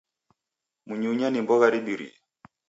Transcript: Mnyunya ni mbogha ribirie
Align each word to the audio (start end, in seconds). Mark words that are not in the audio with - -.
Mnyunya 0.87 1.27
ni 1.29 1.39
mbogha 1.43 1.67
ribirie 1.73 2.13